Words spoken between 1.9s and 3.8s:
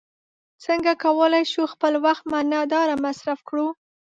وخت معنا داره مصرف کړو.